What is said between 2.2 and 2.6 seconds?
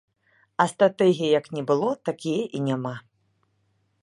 яе